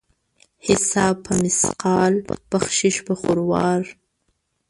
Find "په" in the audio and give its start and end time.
1.25-1.33, 3.07-3.13